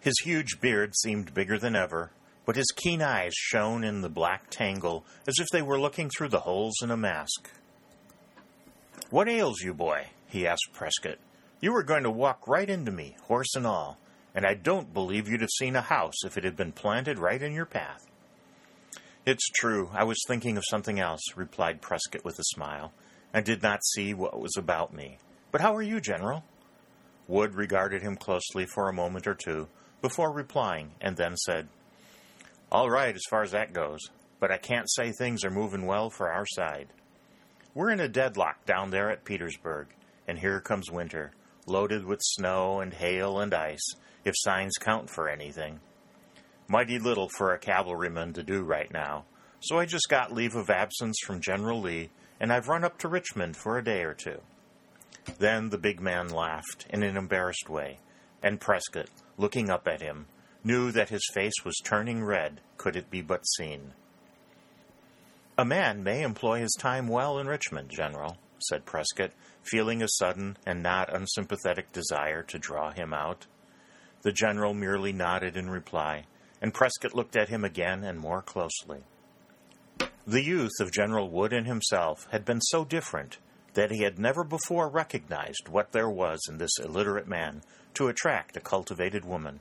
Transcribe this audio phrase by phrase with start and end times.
[0.00, 2.12] His huge beard seemed bigger than ever,
[2.46, 6.30] but his keen eyes shone in the black tangle as if they were looking through
[6.30, 7.50] the holes in a mask.
[9.10, 10.06] What ails you, boy?
[10.26, 11.18] he asked Prescott.
[11.60, 13.98] You were going to walk right into me, horse and all,
[14.34, 17.42] and I don't believe you'd have seen a house if it had been planted right
[17.42, 18.06] in your path.
[19.26, 22.94] It's true, I was thinking of something else, replied Prescott with a smile,
[23.32, 25.18] and did not see what was about me.
[25.52, 26.44] But how are you, General?
[27.28, 29.68] Wood regarded him closely for a moment or two
[30.00, 31.68] before replying, and then said,
[32.70, 34.00] All right, as far as that goes,
[34.38, 36.88] but I can't say things are moving well for our side.
[37.74, 39.88] We're in a deadlock down there at Petersburg,
[40.28, 41.32] and here comes winter,
[41.66, 45.80] loaded with snow and hail and ice, if signs count for anything.
[46.68, 49.24] Mighty little for a cavalryman to do right now,
[49.60, 52.10] so I just got leave of absence from General Lee,
[52.40, 54.40] and I've run up to Richmond for a day or two.
[55.38, 57.98] Then the big man laughed in an embarrassed way,
[58.42, 60.26] and Prescott, looking up at him,
[60.62, 63.92] knew that his face was turning red, could it be but seen.
[65.58, 70.56] A man may employ his time well in Richmond, General, said Prescott, feeling a sudden
[70.66, 73.46] and not unsympathetic desire to draw him out.
[74.22, 76.24] The general merely nodded in reply,
[76.60, 79.04] and Prescott looked at him again and more closely.
[80.28, 83.38] The youth of General Wood and himself had been so different
[83.74, 87.62] that he had never before recognized what there was in this illiterate man
[87.94, 89.60] to attract a cultivated woman.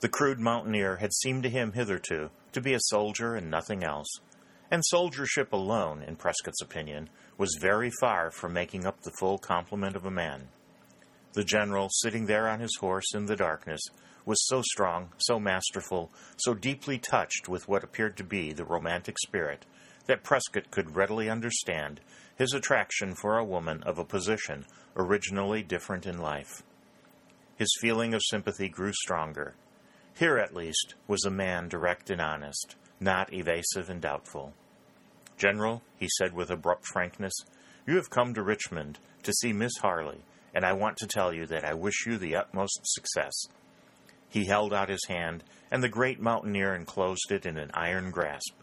[0.00, 4.08] The crude mountaineer had seemed to him hitherto to be a soldier and nothing else,
[4.72, 9.94] and soldiership alone, in Prescott's opinion, was very far from making up the full complement
[9.94, 10.48] of a man.
[11.34, 13.82] The general, sitting there on his horse in the darkness,
[14.28, 19.18] was so strong, so masterful, so deeply touched with what appeared to be the romantic
[19.18, 19.64] spirit,
[20.04, 21.98] that Prescott could readily understand
[22.36, 26.62] his attraction for a woman of a position originally different in life.
[27.56, 29.54] His feeling of sympathy grew stronger.
[30.14, 34.52] Here, at least, was a man direct and honest, not evasive and doubtful.
[35.38, 37.34] General, he said with abrupt frankness,
[37.86, 40.20] you have come to Richmond to see Miss Harley,
[40.54, 43.34] and I want to tell you that I wish you the utmost success.
[44.28, 48.54] He held out his hand, and the great mountaineer enclosed it in an iron grasp.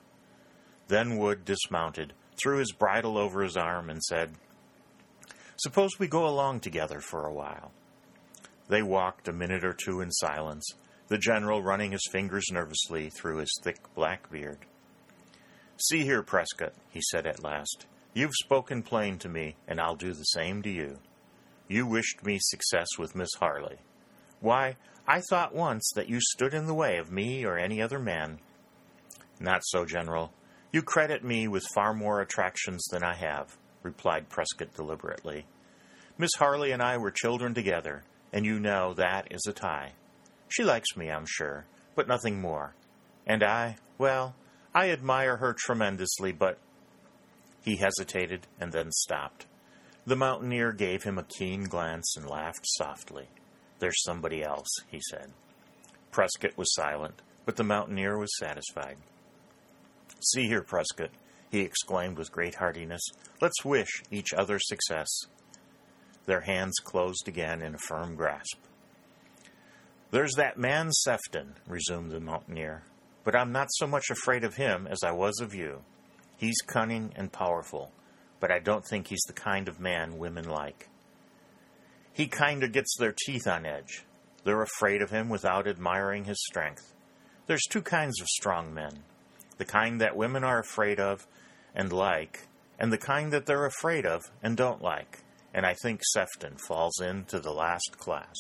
[0.88, 4.36] Then Wood dismounted, threw his bridle over his arm, and said,
[5.58, 7.72] Suppose we go along together for a while.
[8.68, 10.66] They walked a minute or two in silence,
[11.08, 14.60] the general running his fingers nervously through his thick black beard.
[15.78, 17.86] See here, Prescott, he said at last.
[18.14, 21.00] You've spoken plain to me, and I'll do the same to you.
[21.68, 23.78] You wished me success with Miss Harley.
[24.40, 24.76] Why,
[25.08, 28.40] I thought once that you stood in the way of me or any other man.
[29.40, 30.34] Not so, General.
[30.72, 35.46] You credit me with far more attractions than I have, replied Prescott deliberately.
[36.18, 38.04] Miss Harley and I were children together,
[38.34, 39.94] and you know that is a tie.
[40.50, 41.66] She likes me, I'm sure,
[41.96, 42.76] but nothing more.
[43.28, 44.36] And I, well,
[44.74, 46.58] I admire her tremendously, but.
[47.64, 49.48] He hesitated and then stopped.
[50.06, 53.28] The mountaineer gave him a keen glance and laughed softly.
[53.80, 55.32] There's somebody else, he said.
[56.12, 58.98] Prescott was silent, but the mountaineer was satisfied.
[60.22, 61.12] See here, Prescott,
[61.52, 63.04] he exclaimed with great heartiness.
[63.42, 65.08] Let's wish each other success.
[66.26, 68.58] Their hands closed again in a firm grasp.
[70.12, 72.84] There's that man Sefton, resumed the mountaineer,
[73.24, 75.82] but I'm not so much afraid of him as I was of you.
[76.38, 77.92] He's cunning and powerful,
[78.40, 80.90] but I don't think he's the kind of man women like.
[82.16, 84.06] He kinda gets their teeth on edge.
[84.46, 86.94] They're afraid of him without admiring his strength.
[87.46, 89.04] There's two kinds of strong men
[89.58, 91.28] the kind that women are afraid of
[91.74, 92.48] and like,
[92.80, 95.24] and the kind that they're afraid of and don't like.
[95.54, 98.36] and I think Sefton falls into the last class.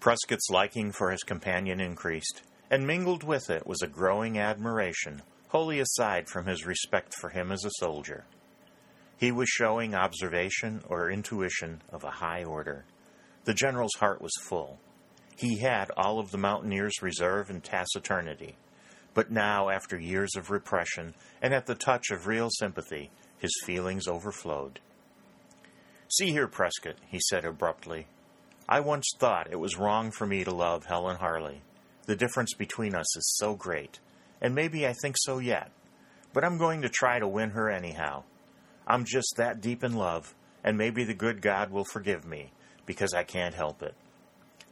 [0.00, 5.78] Prescott's liking for his companion increased, and mingled with it was a growing admiration, wholly
[5.78, 8.24] aside from his respect for him as a soldier.
[9.20, 12.86] He was showing observation or intuition of a high order.
[13.44, 14.78] The general's heart was full.
[15.36, 18.54] He had all of the mountaineer's reserve and taciturnity.
[19.12, 24.08] But now, after years of repression, and at the touch of real sympathy, his feelings
[24.08, 24.80] overflowed.
[26.08, 28.06] See here, Prescott, he said abruptly.
[28.70, 31.60] I once thought it was wrong for me to love Helen Harley.
[32.06, 33.98] The difference between us is so great,
[34.40, 35.72] and maybe I think so yet.
[36.32, 38.24] But I'm going to try to win her anyhow.
[38.90, 40.34] I'm just that deep in love,
[40.64, 42.50] and maybe the good God will forgive me,
[42.86, 43.94] because I can't help it.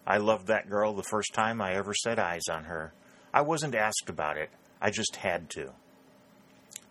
[0.05, 2.93] I loved that girl the first time I ever set eyes on her.
[3.32, 4.50] I wasn't asked about it,
[4.81, 5.70] I just had to.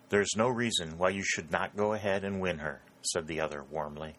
[0.08, 3.62] There's no reason why you should not go ahead and win her, said the other
[3.70, 4.14] warmly.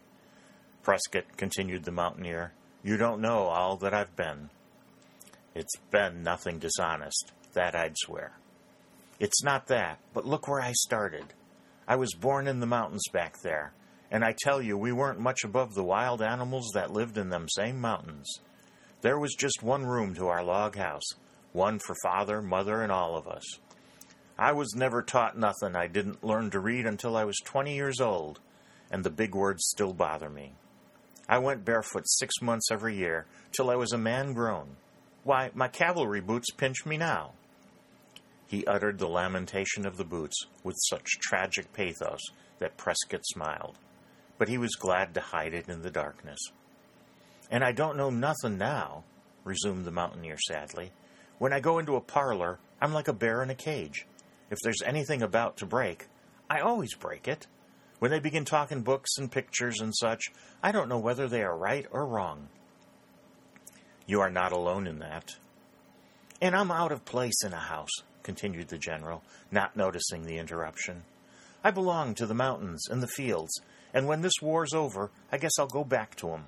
[0.82, 2.52] Prescott, continued the mountaineer,
[2.82, 4.50] you don't know all that I've been.
[5.54, 8.32] It's been nothing dishonest, that I'd swear.
[9.18, 11.32] It's not that, but look where I started.
[11.90, 13.72] I was born in the mountains back there,
[14.10, 17.48] and I tell you, we weren't much above the wild animals that lived in them
[17.48, 18.40] same mountains.
[19.00, 21.06] There was just one room to our log house,
[21.52, 23.44] one for father, mother, and all of us.
[24.38, 25.74] I was never taught nothing.
[25.74, 28.38] I didn't learn to read until I was 20 years old,
[28.90, 30.52] and the big words still bother me.
[31.26, 34.76] I went barefoot six months every year till I was a man grown.
[35.24, 37.32] Why, my cavalry boots pinch me now.
[38.48, 42.22] He uttered the lamentation of the boots with such tragic pathos
[42.60, 43.78] that Prescott smiled,
[44.38, 46.40] but he was glad to hide it in the darkness.
[47.50, 49.04] And I don't know nothing now,
[49.44, 50.92] resumed the mountaineer sadly.
[51.38, 54.06] When I go into a parlor, I'm like a bear in a cage.
[54.50, 56.06] If there's anything about to break,
[56.48, 57.46] I always break it.
[57.98, 61.56] When they begin talking books and pictures and such, I don't know whether they are
[61.56, 62.48] right or wrong.
[64.06, 65.36] You are not alone in that.
[66.40, 67.90] And I'm out of place in a house
[68.28, 71.02] continued the general, not noticing the interruption.
[71.64, 73.58] I belong to the mountains and the fields,
[73.94, 76.44] and when this war's over, I guess I'll go back to 'em.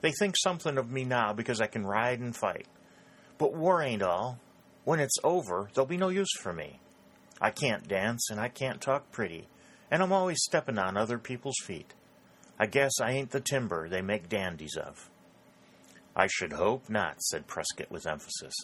[0.00, 2.66] They think something of me now because I can ride and fight.
[3.36, 4.38] But war ain't all.
[4.84, 6.80] When it's over, there'll be no use for me.
[7.38, 9.46] I can't dance and I can't talk pretty,
[9.90, 11.92] and I'm always stepping on other people's feet.
[12.58, 15.10] I guess I ain't the timber they make dandies of.
[16.16, 18.54] I should hope not, said Prescott with emphasis.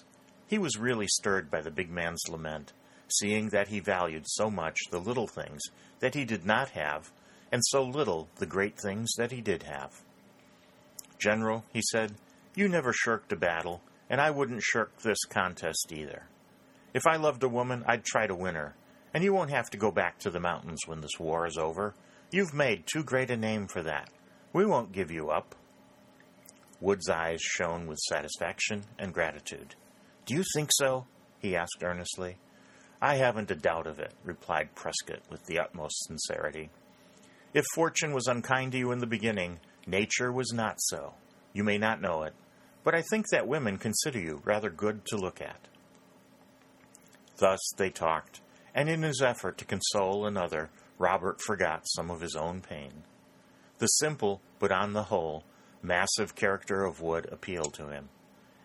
[0.51, 2.73] He was really stirred by the big man's lament,
[3.07, 5.63] seeing that he valued so much the little things
[6.01, 7.13] that he did not have,
[7.53, 10.03] and so little the great things that he did have.
[11.21, 12.17] General, he said,
[12.57, 16.25] you never shirked a battle, and I wouldn't shirk this contest either.
[16.95, 18.75] If I loved a woman, I'd try to win her,
[19.15, 21.95] and you won't have to go back to the mountains when this war is over.
[22.33, 24.11] You've made too great a name for that.
[24.53, 25.55] We won't give you up.
[26.81, 29.77] Wood's eyes shone with satisfaction and gratitude.
[30.27, 31.07] Do you think so?
[31.39, 32.37] he asked earnestly.
[33.03, 36.71] I haven't a doubt of it, replied Prescott with the utmost sincerity.
[37.55, 41.15] If fortune was unkind to you in the beginning, nature was not so.
[41.53, 42.35] You may not know it,
[42.85, 45.69] but I think that women consider you rather good to look at.
[47.39, 48.43] Thus they talked,
[48.75, 50.69] and in his effort to console another,
[50.99, 53.05] Robert forgot some of his own pain.
[53.79, 55.45] The simple, but on the whole,
[55.83, 58.11] massive character of Wood appealed to him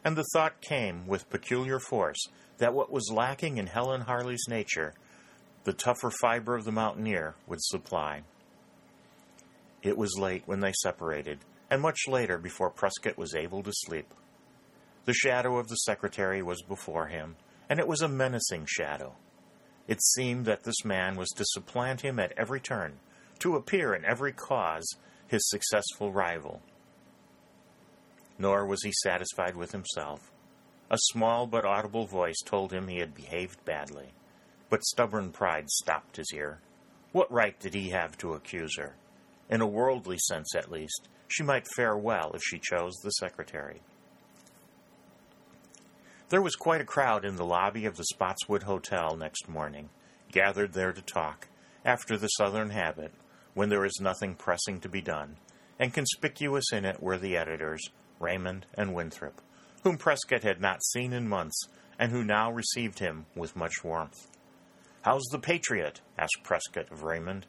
[0.05, 2.27] and the thought came with peculiar force
[2.59, 4.93] that what was lacking in Helen Harley's nature,
[5.63, 8.21] the tougher fiber of the mountaineer would supply.
[9.81, 11.39] It was late when they separated,
[11.71, 14.13] and much later before Prescott was able to sleep.
[15.05, 17.35] The shadow of the secretary was before him,
[17.67, 19.15] and it was a menacing shadow.
[19.87, 22.99] It seemed that this man was to supplant him at every turn,
[23.39, 24.87] to appear in every cause
[25.27, 26.61] his successful rival
[28.37, 30.31] nor was he satisfied with himself.
[30.89, 34.13] A small but audible voice told him he had behaved badly,
[34.69, 36.59] but stubborn pride stopped his ear.
[37.11, 38.95] What right did he have to accuse her?
[39.49, 43.81] In a worldly sense, at least, she might fare well if she chose the secretary.
[46.29, 49.89] There was quite a crowd in the lobby of the Spotswood Hotel next morning,
[50.31, 51.47] gathered there to talk,
[51.83, 53.11] after the southern habit,
[53.53, 55.37] when there is nothing pressing to be done,
[55.79, 57.89] and conspicuous in it were the editors,
[58.19, 59.41] Raymond, and Winthrop,
[59.83, 61.67] whom Prescott had not seen in months,
[61.99, 64.27] and who now received him with much warmth.
[65.03, 66.01] How's the Patriot?
[66.17, 67.45] asked Prescott of Raymond.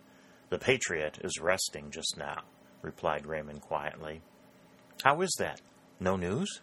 [0.50, 2.42] The Patriot is resting just now,
[2.82, 4.22] replied Raymond quietly.
[5.02, 5.60] How is that?
[5.98, 6.60] No news?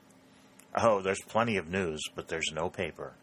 [0.75, 3.13] Oh, there's plenty of news, but there's no paper.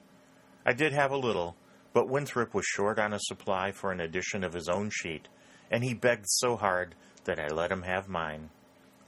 [0.65, 1.57] I did have a little,
[1.93, 5.29] but Winthrop was short on a supply for an edition of his own sheet,
[5.71, 6.95] and he begged so hard
[7.25, 8.51] that I let him have mine.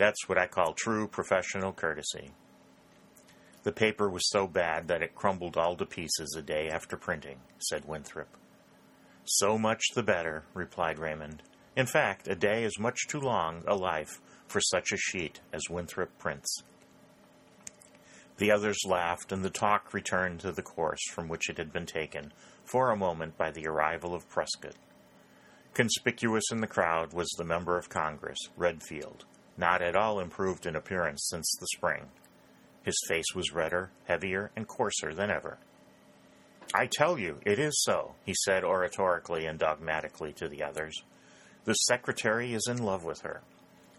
[0.03, 2.33] That's what I call true professional courtesy.
[3.63, 7.39] The paper was so bad that it crumbled all to pieces a day after printing,
[7.59, 8.27] said Winthrop.
[9.25, 11.45] So much the better, replied Raymond.
[11.77, 15.71] In fact, a day is much too long a life for such a sheet as
[15.71, 16.65] Winthrop prints.
[18.39, 21.87] The others laughed, and the talk returned to the course from which it had been
[21.87, 22.33] taken
[22.65, 24.75] for a moment by the arrival of Prescott.
[25.75, 30.77] Conspicuous in the crowd was the member of Congress, Redfield, not at all improved in
[30.77, 32.07] appearance since the spring.
[32.85, 35.59] His face was redder, heavier, and coarser than ever.
[36.75, 41.03] I tell you, it is so, he said oratorically and dogmatically to the others.
[41.65, 43.43] The secretary is in love with her.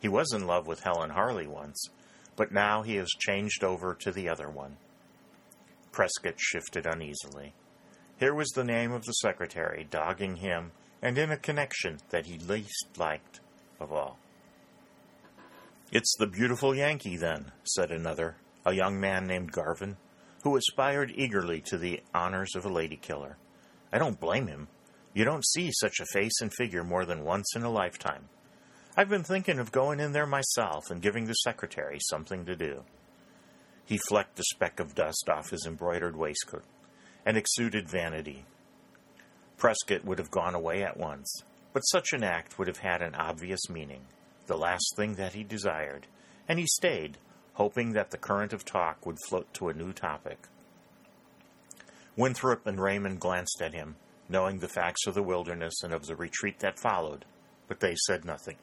[0.02, 1.88] He was in love with Helen Harley once,
[2.36, 4.78] but now he has changed over to the other one.
[5.92, 7.54] Prescott shifted uneasily.
[8.20, 12.38] Here was the name of the secretary dogging him and in a connection that he
[12.40, 13.40] least liked
[13.80, 14.18] of all.
[15.96, 19.98] It's the beautiful Yankee, then, said another, a young man named Garvin,
[20.42, 23.38] who aspired eagerly to the honors of a lady killer.
[23.92, 24.70] I don't blame him.
[25.14, 28.28] You don't see such a face and figure more than once in a lifetime.
[28.98, 32.86] I've been thinking of going in there myself and giving the secretary something to do.
[33.86, 36.66] He flecked a speck of dust off his embroidered waistcoat
[37.24, 38.46] and exuded vanity.
[39.58, 43.14] Prescott would have gone away at once, but such an act would have had an
[43.14, 44.08] obvious meaning,
[44.48, 46.08] the last thing that he desired,
[46.48, 47.18] and he stayed,
[47.54, 50.48] hoping that the current of talk would float to a new topic.
[52.16, 53.96] Winthrop and Raymond glanced at him,
[54.30, 57.26] knowing the facts of the wilderness and of the retreat that followed,
[57.68, 58.58] but they said nothing.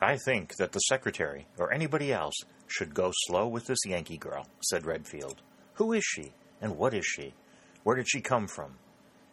[0.00, 2.34] I think that the secretary, or anybody else,
[2.66, 5.40] should go slow with this Yankee girl, said Redfield.
[5.74, 7.34] Who is she, and what is she?
[7.82, 8.76] Where did she come from?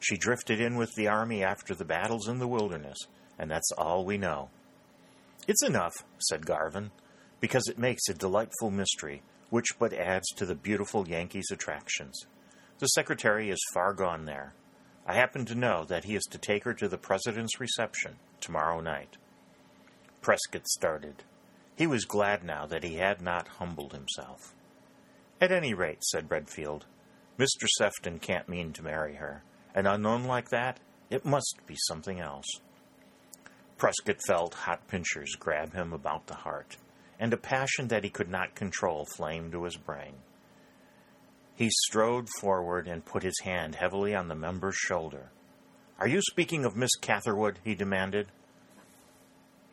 [0.03, 2.97] She drifted in with the army after the battles in the wilderness,
[3.39, 4.49] and that's all we know.
[5.47, 6.91] It's enough, said Garvin,
[7.39, 12.25] because it makes a delightful mystery, which but adds to the beautiful Yankee's attractions.
[12.79, 14.53] The secretary is far gone there.
[15.07, 18.81] I happen to know that he is to take her to the president's reception tomorrow
[18.81, 19.15] night.
[20.21, 21.23] Prescott started.
[21.77, 24.53] He was glad now that he had not humbled himself.
[25.39, 26.87] At any rate, said Redfield,
[27.39, 27.67] Mr.
[27.77, 29.43] Sefton can't mean to marry her.
[29.75, 30.79] An unknown like that?
[31.09, 32.45] It must be something else.
[33.77, 36.77] Prescott felt hot pincers grab him about the heart,
[37.19, 40.13] and a passion that he could not control flamed to his brain.
[41.55, 45.29] He strode forward and put his hand heavily on the member's shoulder.
[45.99, 47.59] Are you speaking of Miss Catherwood?
[47.63, 48.27] he demanded.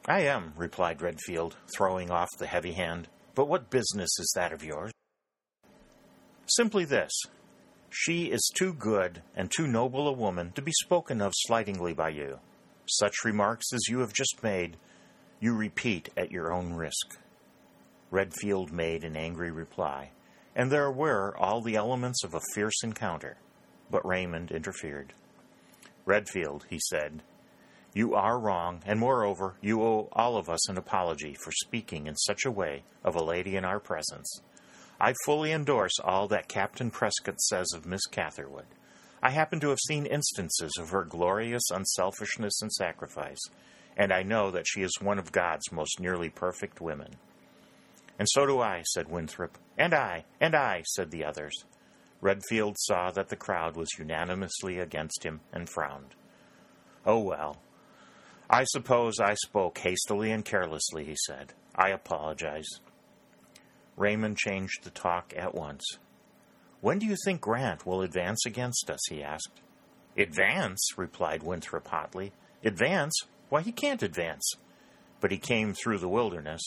[0.06, 3.08] I am, replied Redfield, throwing off the heavy hand.
[3.34, 4.92] But what business is that of yours?
[6.46, 7.12] Simply this.
[7.90, 12.10] She is too good and too noble a woman to be spoken of slightingly by
[12.10, 12.38] you.
[12.86, 14.76] Such remarks as you have just made,
[15.40, 17.18] you repeat at your own risk.
[18.10, 20.10] Redfield made an angry reply,
[20.54, 23.36] and there were all the elements of a fierce encounter.
[23.90, 25.12] But Raymond interfered.
[26.06, 27.22] Redfield, he said,
[27.92, 32.14] you are wrong, and moreover, you owe all of us an apology for speaking in
[32.14, 34.42] such a way of a lady in our presence.
[35.00, 38.66] I fully endorse all that Captain Prescott says of Miss Catherwood.
[39.22, 43.40] I happen to have seen instances of her glorious unselfishness and sacrifice,
[43.96, 47.16] and I know that she is one of God's most nearly perfect women.
[48.18, 49.56] And so do I, said Winthrop.
[49.78, 51.64] And I, and I, said the others.
[52.20, 56.14] Redfield saw that the crowd was unanimously against him and frowned.
[57.06, 57.62] Oh well.
[58.50, 61.54] I suppose I spoke hastily and carelessly, he said.
[61.74, 62.68] I apologize.
[63.96, 65.84] Raymond changed the talk at once.
[66.80, 69.00] When do you think Grant will advance against us?
[69.08, 69.60] he asked.
[70.16, 70.80] Advance?
[70.96, 72.32] replied Winthrop hotly.
[72.64, 73.14] Advance?
[73.48, 74.54] Why, he can't advance.
[75.20, 76.62] But he came through the wilderness.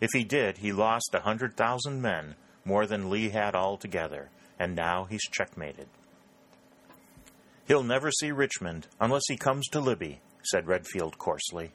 [0.00, 4.74] If he did, he lost a hundred thousand men, more than Lee had altogether, and
[4.74, 5.88] now he's checkmated.
[7.66, 11.72] He'll never see Richmond unless he comes to Libby, said Redfield coarsely.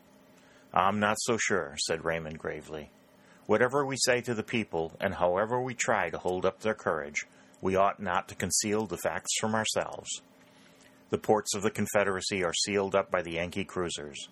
[0.74, 2.90] I'm not so sure, said Raymond gravely.
[3.46, 7.26] Whatever we say to the people, and however we try to hold up their courage,
[7.62, 10.22] we ought not to conceal the facts from ourselves.
[11.10, 14.30] The ports of the Confederacy are sealed up by the Yankee cruisers.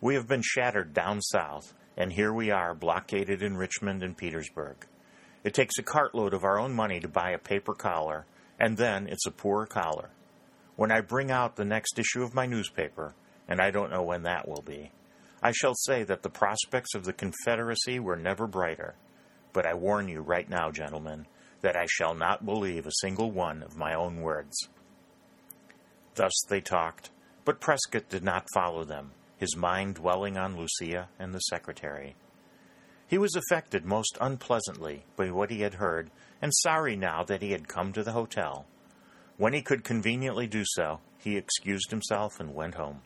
[0.00, 4.86] We have been shattered down south, and here we are blockaded in Richmond and Petersburg.
[5.42, 8.24] It takes a cartload of our own money to buy a paper collar,
[8.58, 10.10] and then it's a poor collar.
[10.76, 13.14] When I bring out the next issue of my newspaper,
[13.48, 14.90] and I don't know when that will be,
[15.46, 18.94] I shall say that the prospects of the Confederacy were never brighter.
[19.52, 21.26] But I warn you right now, gentlemen,
[21.60, 24.56] that I shall not believe a single one of my own words.
[26.14, 27.10] Thus they talked,
[27.44, 29.10] but Prescott did not follow them.
[29.36, 32.16] His mind dwelling on Lucia and the secretary.
[33.06, 36.10] He was affected most unpleasantly by what he had heard,
[36.40, 38.64] and sorry now that he had come to the hotel.
[39.36, 43.02] When he could conveniently do so, he excused himself and went home.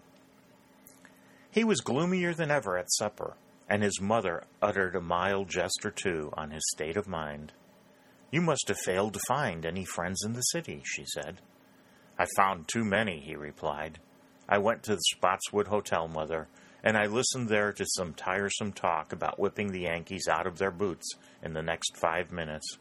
[1.58, 3.36] He was gloomier than ever at supper,
[3.68, 7.52] and his mother uttered a mild jest or two on his state of mind.
[8.30, 11.40] You must have failed to find any friends in the city, she said.
[12.16, 13.98] I found too many, he replied.
[14.48, 16.46] I went to the Spotswood Hotel, mother,
[16.84, 20.70] and I listened there to some tiresome talk about whipping the Yankees out of their
[20.70, 21.10] boots
[21.42, 22.78] in the next five minutes.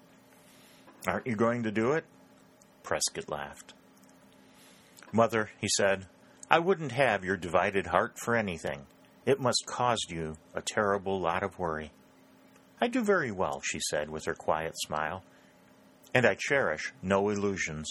[1.07, 2.05] Aren't you going to do it?
[2.83, 3.73] Prescott laughed.
[5.11, 6.05] Mother, he said,
[6.49, 8.85] I wouldn't have your divided heart for anything.
[9.25, 11.91] It must cause you a terrible lot of worry.
[12.79, 15.23] I do very well, she said with her quiet smile,
[16.13, 17.89] and I cherish no illusions.